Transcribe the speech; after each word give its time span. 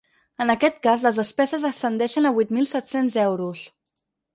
En 0.45 0.53
aquest 0.53 0.79
cas, 0.87 1.05
les 1.09 1.21
despeses 1.21 1.69
ascendeixen 1.71 2.31
a 2.31 2.35
vuit 2.41 2.59
mil 2.59 2.69
set-cents 2.77 3.23
euros. 3.31 3.69